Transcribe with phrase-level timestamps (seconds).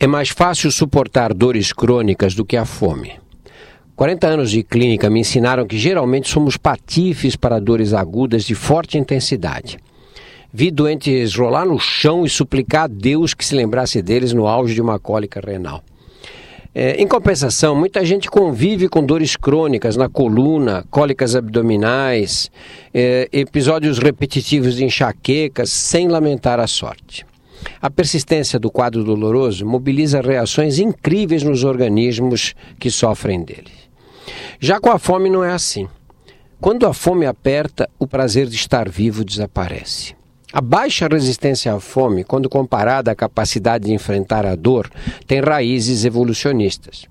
[0.00, 3.14] É mais fácil suportar dores crônicas do que a fome.
[3.96, 8.96] 40 anos de clínica me ensinaram que geralmente somos patifes para dores agudas de forte
[8.96, 9.76] intensidade.
[10.52, 14.72] Vi doentes rolar no chão e suplicar a Deus que se lembrasse deles no auge
[14.72, 15.82] de uma cólica renal.
[16.72, 22.52] É, em compensação, muita gente convive com dores crônicas na coluna, cólicas abdominais,
[22.94, 27.26] é, episódios repetitivos de enxaquecas, sem lamentar a sorte.
[27.80, 33.72] A persistência do quadro doloroso mobiliza reações incríveis nos organismos que sofrem dele.
[34.60, 35.88] Já com a fome não é assim.
[36.60, 40.16] Quando a fome aperta, o prazer de estar vivo desaparece.
[40.52, 44.90] A baixa resistência à fome, quando comparada à capacidade de enfrentar a dor,
[45.26, 47.06] tem raízes evolucionistas.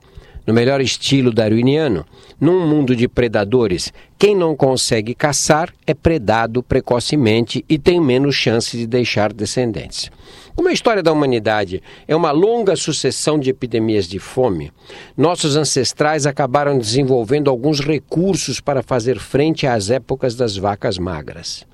[0.47, 2.05] No melhor estilo darwiniano,
[2.39, 8.77] num mundo de predadores, quem não consegue caçar é predado precocemente e tem menos chance
[8.77, 10.09] de deixar descendentes.
[10.55, 14.71] Como a história da humanidade é uma longa sucessão de epidemias de fome,
[15.17, 21.65] nossos ancestrais acabaram desenvolvendo alguns recursos para fazer frente às épocas das vacas magras.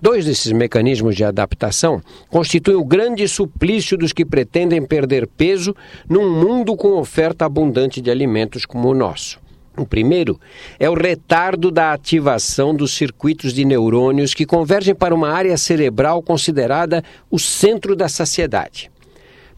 [0.00, 5.74] Dois desses mecanismos de adaptação constituem o grande suplício dos que pretendem perder peso
[6.06, 9.40] num mundo com oferta abundante de alimentos como o nosso.
[9.74, 10.38] O primeiro
[10.78, 16.22] é o retardo da ativação dos circuitos de neurônios que convergem para uma área cerebral
[16.22, 18.90] considerada o centro da saciedade.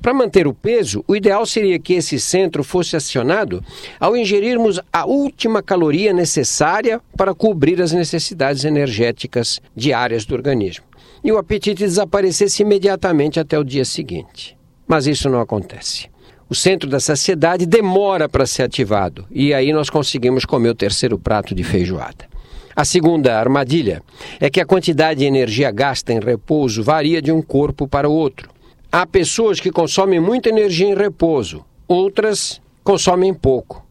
[0.00, 3.62] Para manter o peso, o ideal seria que esse centro fosse acionado
[3.98, 10.84] ao ingerirmos a última caloria necessária para cobrir as necessidades energéticas diárias do organismo.
[11.22, 14.56] E o apetite desaparecesse imediatamente até o dia seguinte.
[14.86, 16.08] Mas isso não acontece.
[16.48, 21.18] O centro da saciedade demora para ser ativado e aí nós conseguimos comer o terceiro
[21.18, 22.26] prato de feijoada.
[22.74, 24.00] A segunda armadilha
[24.38, 28.12] é que a quantidade de energia gasta em repouso varia de um corpo para o
[28.12, 28.48] outro.
[28.90, 33.86] Há pessoas que consomem muita energia em repouso, outras consomem pouco.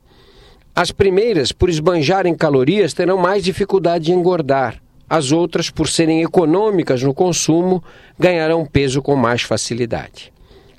[0.76, 4.82] As primeiras, por esbanjarem calorias, terão mais dificuldade de engordar.
[5.08, 7.84] As outras, por serem econômicas no consumo,
[8.18, 10.34] ganharão peso com mais facilidade.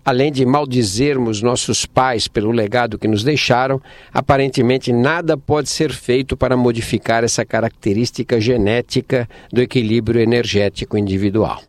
[0.05, 3.81] Além de maldizermos nossos pais pelo legado que nos deixaram,
[4.13, 11.63] aparentemente nada pode ser feito para modificar essa característica genética do equilíbrio energético individual.